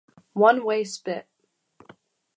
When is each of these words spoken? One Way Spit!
One 0.33 0.65
Way 0.65 0.83
Spit! 0.83 1.27